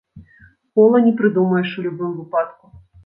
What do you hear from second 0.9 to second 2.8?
не прыдумаеш у любым выпадку.